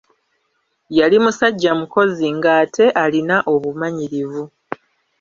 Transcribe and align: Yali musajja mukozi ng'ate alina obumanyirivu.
Yali 0.97 1.17
musajja 1.23 1.71
mukozi 1.79 2.27
ng'ate 2.37 2.85
alina 3.03 3.37
obumanyirivu. 3.53 4.43